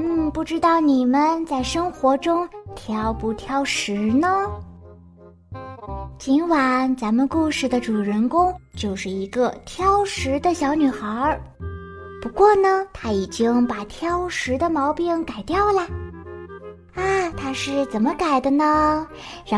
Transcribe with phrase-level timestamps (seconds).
[0.00, 4.48] 嗯，不知道你们在生活中挑不挑食呢？
[6.20, 11.40] 今晚咱们故事的主人公就是一个挑食的小女孩儿，
[12.22, 15.80] 不过呢，她已经把挑食的毛病改掉了。
[16.94, 19.04] 啊，她是怎么改的呢？
[19.44, 19.56] 让